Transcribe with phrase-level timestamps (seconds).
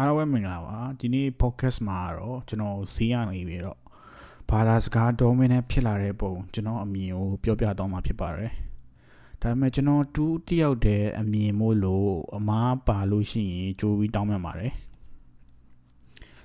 [0.00, 3.78] အားလုံးပဲမင်္ဂလာပါဒီနေ့ podcast မှာတော့ကျွန်တော်ဈေးရနေပြီတော့
[4.50, 8.52] ဘာသာစကား domain နဲ့ဖြစ်လာတဲ့ပုံကျွန်တော်အမြင်ကိုပြောပြတော့မှာဖြစ်ပါတယ်
[9.40, 14.72] ဒါပေမဲ့ကျွန်တော်တူးတယောက်တည်းအမြင်မို့လို့အမားပါလို့ရှိရင်ကြိုးပြီးတောင်းမှန်ပါတယ်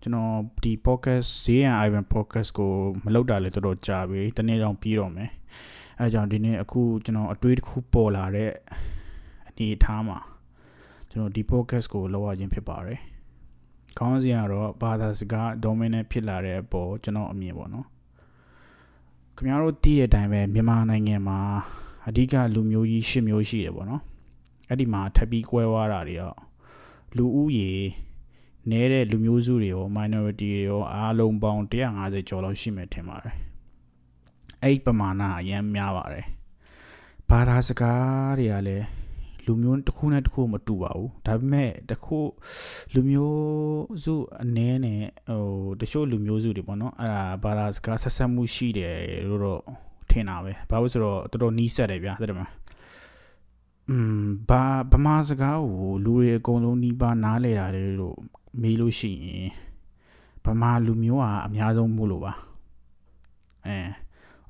[0.00, 2.72] ကျွန်တော်ဒီ podcast ဈေးရ Ivan podcast ကို
[3.04, 5.30] မလုပ်တာလေတော်တော်ကြာပြီတနေ့တော့ပြီးတော့မယ်
[5.98, 8.50] အဲကြောင့်ဒီနေ့အခုကျွန်တော်အတွေးတစ်ခုပေါ်လာတဲ့
[9.48, 10.18] အနေအထားမှာ
[11.10, 13.00] ကျွန်တော်ဒီ podcast ကိုလောက်ရခြင်းဖြစ်ပါတယ်။
[13.98, 17.86] ခေါင်းစဉ်ကတော့ဘာသာစကား domain နဲ့ဖြစ်လာတဲ့အပေါ်ကျွန်တော်အမြင်ပေါ့နော်။
[19.36, 21.38] ခင်ဗျားတို့သိတဲ့အတိုင်းပဲမြန်မာနိုင်ငံမှာ
[22.08, 24.02] အဓိကလူမျိုးကြီး၈မျိုးရှိတယ်ပေါ့နော်။
[24.68, 26.32] အဲ့ဒီမှာထပ်ပြီးကွဲသွားတာတွေရော
[27.16, 27.70] လူဦးရေ
[28.70, 33.36] နဲတဲ့လူမျိုးစုတွေရော minority တွေရောအားလုံးပေါင်း150ကျော်လောက်ရှိမယ်ထင်ပါတယ်။
[34.62, 36.24] အဲ့ဒီပမာဏအရင်များပါတယ်။
[37.28, 38.97] ဘာသာစကားတွေကလည်း
[39.48, 42.18] လူမျိုးတစ်ခုနဲ့တစ်ခုမတူပါဘူးဒါပေမဲ့တစ်ခု
[42.94, 43.38] လူမျိုး
[44.04, 45.42] စုအနေနဲ့ဟို
[45.80, 48.94] တချို့လူမျိုးစုတွေပေါ့နော်အဲ့ဒါဘာသာစကားဆက်ဆက်မှုရှိတယ်
[49.28, 49.62] လို့တော့
[50.10, 52.46] ထင်တာပဲဘာလို့ဆိုတော့တော်တော်နီးစပ်တယ်ဗျာတဲ့မှာ
[53.90, 58.16] อืมဘာဗမာစကားကိုလူတွေအကုန်လုံးနီးပါးနားလေတာလေလို့
[58.60, 59.50] မေးလို့ရှိရင်
[60.44, 62.32] ဗမာလူမျိုးကအများဆုံးမို့လို့ပါ
[63.66, 63.78] အဲ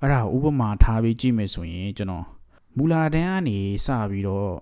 [0.00, 2.26] အဲ့ဒါဥပမာထားပြီးကြည့်မယ်ဆိုရင်ကျွန်တော်
[2.76, 4.52] မူလာတန်းကနေစပြီးတော့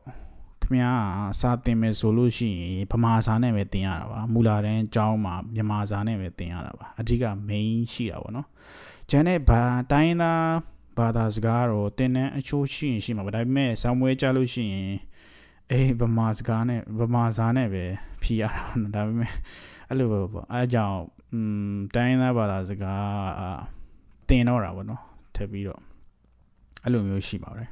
[0.66, 8.48] ခင်ဗျားစာသင်မယ်ဆိုလို့ရှိရင်ဗမာစာနဲ့ပဲသင်ရတာပါမူလာတန်းအကြောင်းမှာမြန်မာစာနဲ့ပဲသင်ရတာပါအဓိက main ရှိတာပေါ့နော်
[9.10, 10.46] ကျန်တဲ့ဘာတိုင်းသား
[10.98, 14.92] ဘာသာစကားတော့သင်တဲ့အချိုးရှိရင်ရှိမှာပါဒါပေမဲ့ဆောင်းမွေးကြလို့ရှိရင်
[15.70, 17.84] အေးဗမာစကားနဲ့ဗမာစာနဲ့ပဲ
[18.22, 19.32] ဖြီးရတာနော်ဒါပေမဲ့
[19.88, 20.98] အဲ့လိုပေါ့အဲကြောင့်
[21.32, 23.58] อืมတိုင်းသားဘာသာစကား
[24.28, 25.02] သင်တော့တာပေါ့နော်
[25.34, 25.80] ထပ်ပြီးတော့
[26.84, 27.68] အဲ့လိုမျိုးရှိပါတယ်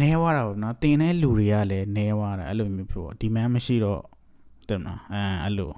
[0.00, 4.02] နဲသွားတာပေါ့နော်တင်တဲ့လူတွေကလည်းနဲသွားတာအဲ့လိုမျိုးဖြစ်ပေါ့ဒီမန်မရှိတော့
[4.68, 5.70] တင်မလားအဲအဲ့လို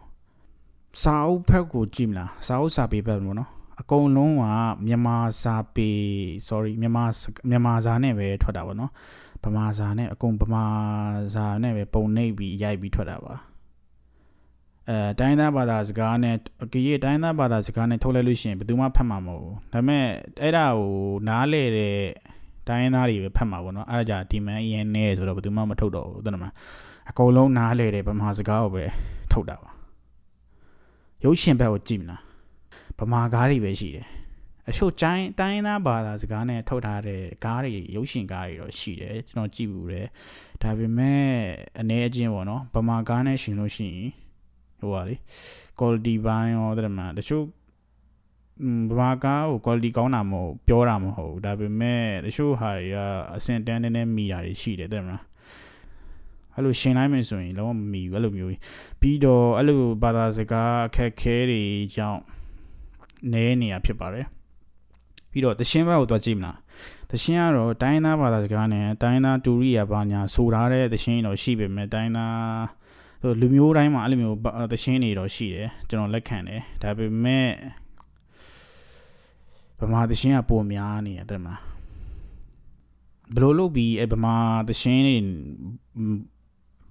[1.03, 4.45] စာအုပ်ဖက်ကိုကြည့်မလားစာအုပ်စာပေဖက်ပေါ့နော်အကုန်လုံးက
[4.87, 5.89] မြန်မာစာပေ
[6.49, 7.05] sorry မြန်မာ
[7.51, 8.93] မြန်မာစာနဲ့ပဲထွက်တာပေါ့နော်
[9.45, 10.65] ဗမာစာနဲ့အကုန်ဗမာ
[11.35, 13.35] စာနဲ့ပဲပုံနှိပ်ပြီးရိုက်ပြီးထွက်တာပါ
[14.89, 16.37] အဲတိုင်းသားဘာသာစကားနဲ့
[16.73, 20.05] ကြီးတိုင်းသားဘာသာစကားနဲ့ထုတ်လိုက်လို့ရှိရင်ဘယ်သူမှဖတ်မှာမဟုတ်ဘူးဒါပေမဲ့
[20.43, 20.93] အဲ့ဒါကို
[21.29, 21.97] နားလေတဲ့
[22.69, 26.55] တိုင်းရင်းသားတွေပဲဖတ်မှာပေါ့နော်အဲ့ဒါကြဒီမန်အရင်နေဆိုတော့ဘယ်သူမှမထုတ်တော့ဘူးသိတယ်မလား
[27.11, 28.85] အကုန်လုံးနားလေတယ်ဗမာစကားကိုပဲ
[29.33, 29.71] ထုတ်တာပါ
[31.25, 32.23] ရုပ်ရှင်ဘက်ကိုကြည့်မလား
[32.99, 34.07] ဗမာကားတွေပဲရှိတယ်
[34.69, 40.07] အချို့ကျိုင်းတိုင်းသားဘာသာစကားနဲ့ထုတ်ထားတဲ့ကားတွေရုပ်ရှင်ကားတွေတော့ရှိတယ်ကျွန်တော်ကြည့်ဘူးတယ်
[40.63, 41.27] ဒါပေမဲ့
[41.81, 44.11] အနေအချင်းပေါ့နော်ဗမာကားနဲ့ရှင်လို့ရှိရင်
[44.81, 45.15] ဟိုပါလေ
[45.79, 47.45] quality ဘိုင်းရောတဲ့မှာတချို့
[48.91, 52.97] ဗမာကားကို quality ကောင်းတာမဟုတ်ပြောတာမဟုတ်ဒါပေမဲ့တချို့ဟာတွေက
[53.37, 55.23] အဆင့်တန်းနေနေမိတာတွေရှိတယ်တဲ့မလား
[56.55, 58.53] အဲ့လိုရှင်းလိုက်မယ်ဆိုရင်လုံးဝမမီဘူးအဲ့လိုမျိုး
[59.01, 61.63] ပြီးတော့အဲ့လိုဘာသာစကားအခက်ခဲတွေ
[61.97, 62.21] ကြောင့်
[63.33, 64.27] နေနေရဖြစ်ပါတယ်
[65.31, 66.57] ပြီးတော့တရှင်းဘက်ကိုသွားကြည့်မလား
[67.11, 72.65] တရှင်းကတော့တိုင်းသားဘာသာစကားနဲ့တိုင်းသားတူရီယာဘာညာဆိုထားတဲ့တရှင်းတော့ရှိပေမဲ့တိုင်းသား
[73.41, 74.37] လူမျိုးတိုင်းမှာအဲ့လိုမျိုး
[74.73, 77.49] တရှင်းတွေတော့ရှိတယ်ကျွန်တော်လက်ခံတယ်ဒါပေမဲ့
[79.81, 81.61] ဗမာသရှင်ကပုံများနေတယ်မလား
[83.35, 84.35] ဘယ်လိုလုပ်ပြီးအဲဗမာ
[84.69, 85.17] သရှင်တွေ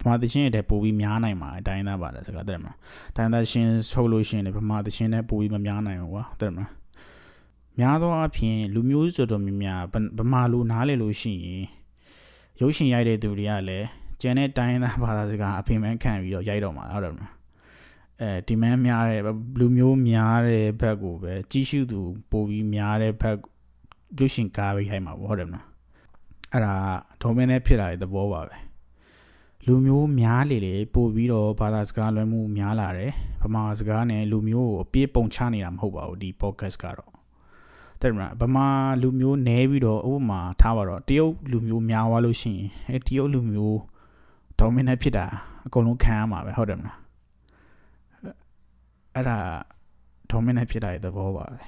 [0.01, 2.77] ဗမာသရှင်တွေပို့ပြီးများနိုင်မှာအတိုင်းသားပါလဲစကားတဲ့မလား
[3.15, 6.71] တိုင်းသားရှင်ထုတ်လို့ရှင်လေဗမာသရှင်တွေပို့ပြီးမများနိုင်ဘူးကွာတဲ့မလား
[7.79, 9.81] များသောအားဖြင့်လူမျိုးစုတော်များများ
[10.17, 11.65] ဗမာလူနားလေလို့ရှိရင်
[12.59, 13.87] ရုပ်ရှင်ရိုက်တဲ့သူတွေကလည်း
[14.21, 17.36] ကျန်တဲ့တိုင်းသားဘာသာစကားအဖေမှန်းခံပြီးတော့ရိုက်တော့မှာဟုတ်တယ်မလား
[18.21, 19.21] အဲဒီမန်းများတဲ့
[19.59, 21.99] လူမျိုးများတဲ့ဘက်ကိုပဲကြီးစုသူ
[22.31, 23.37] ပို့ပြီးများတဲ့ဘက်
[24.17, 25.65] ရုပ်ရှင်ကားပဲခိုင်းမှာပေါ့ဟုတ်တယ်မလား
[26.53, 26.75] အဲ့ဒါ
[27.21, 28.57] ဒေါ်မင်းနဲ့ဖြစ်လာတဲ့သဘောပါပဲ
[29.65, 33.11] လူမျိုးများလေလေပို့ပြီးတော့ဘာသာစကားလွှဲမှုများလာတယ်
[33.41, 37.11] ဗမာစကားနဲ့လူမျိုးကိုအပြည့်ပုံချနေတာမဟုတ်ပါဘူးဒီ podcast ကတော့
[38.01, 38.67] တဲ့မလားဗမာ
[39.01, 43.79] လူမျိုးနဲပြီးတော့ဥပမာထားပါတော့တရုတ်လူမျိုးများသွားလို့ရှိရင်အဲတရုတ်လူမျိုး
[44.59, 45.25] ဒေါ်မင်းနဲ့ဖြစ်တာ
[45.65, 46.97] အကုန်လုံးခံရမှာပဲဟုတ်တယ်မလား
[49.17, 49.39] အဲ့ဒါ
[50.31, 51.59] dominant ဖြစ်တာရဲ့သဘောပါပဲ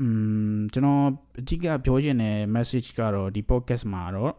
[0.00, 0.06] อื
[0.54, 1.02] มကျွန်တော်
[1.40, 4.34] အဓိကပြောချင်တဲ့ message ကတော့ဒီ podcast မှာတော့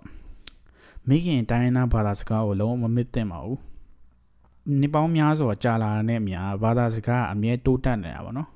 [1.08, 3.60] မိခင်တိုင်းနာဘာသာစကားကိုလုံးဝမမစ်သင့်ပါဘူး
[4.82, 8.50] နေပေါင်းများစွာကြာလာတဲ့မြာဘာသာစကားအမြဲတိုးတက်နေတာပါနော်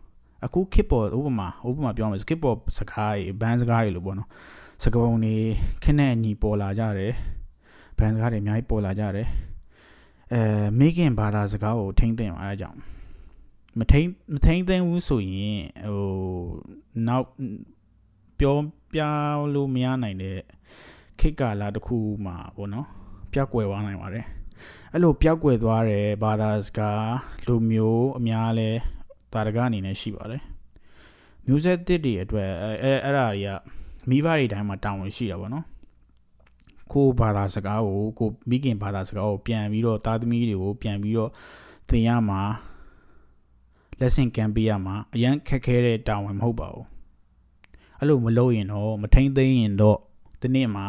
[0.45, 4.29] အခုခေတ်ပေါ်ဥပမာဥပမာပြောမယ်ခေတ်ပေါ်စကားတွေဘန်းစကားတွေလို့ပေါ့နော်
[4.83, 5.35] စကားပုံတွေ
[5.83, 7.13] ခင်းနဲ့ညီပေါ်လာကြတယ်
[7.97, 9.27] ဘန်းစကားတွေအများကြီးပေါ်လာကြတယ်
[10.33, 10.41] အဲ
[10.79, 12.77] မိခင်ဘာသာစကားကိုထိမ့်သိမ့်အောင်အဲကြောင့်
[13.79, 16.05] မထိမ့်မထိမ့်သိမ့်ဘူးဆိုရင်ဟို
[17.07, 17.27] နောက်
[18.39, 18.55] ပြော
[18.93, 19.01] ပြ
[19.53, 20.37] လို့မရနိုင်တဲ့
[21.19, 22.87] ခေတ်ကာလတစ်ခုမှာပေါ့နော်
[23.33, 24.25] ပြောက်ွယ်သွားနိုင်ပါတယ်
[24.91, 27.11] အဲ့လိုပျောက်ကွယ်သွားတဲ့ဘာသာစကား
[27.47, 28.69] လူမျိုးအများလဲ
[29.33, 30.41] တာရကအနေနဲ့ရှိပါတယ်
[31.45, 33.49] မျိုးဆက်တစ်တွေအတွက်အဲအဲ့ဒါတွေက
[34.09, 35.65] မိဘတွေတိုင်းမှာတောင်းဝင်ရှိတာပေါ့နော်
[36.91, 41.31] ကိုဘာသာစကားကိုကိုမိခင်ဘာသာစကားကိုပြန်ပြီးတော့သားသမီးတွေကိုပြန်ပြီးတော့
[41.89, 42.41] သင်ရမှာ
[43.99, 46.85] lesson ကံပေးရမှာအရန်ခက်ခဲတဲ့တာဝန်မဟုတ်ပါဘူး
[47.97, 49.97] အဲ့လိုမလုပ်ရင်တော့မထိမ့်သိမ်းရင်တော့
[50.41, 50.87] ဒီနေ့မှာ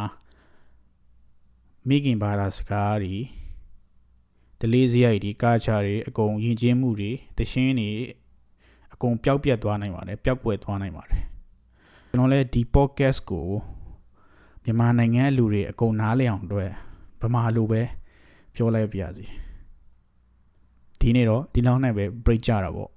[1.88, 3.14] မိခင်ဘာသာစကားတွေ
[4.60, 7.90] ဒလေးစရိုက်တွေကာချာတွေအကုန်ယဉ်ကျေးမှုတွေတရှင်းတွေ
[8.94, 11.22] အကုန်ပျောက်ပြတ်သွားနိုင်ပါတယ်ပျောက်ကွယ်သွားနိုင်ပါတယ်
[12.12, 13.48] ကျွန်တော်လည်းဒီ podcast ကို
[14.64, 16.70] မြန်မာနိုင်ငံလူတွေအကုန်နားလည်အောင်အတွက်
[17.20, 17.82] ဗမာလိုပဲ
[18.54, 19.26] ပြောလိုက်ပါရစေ
[21.00, 22.90] ဒီနေ့တော့ဒီလောက်နဲ့ပဲ break ကြတာပေါ့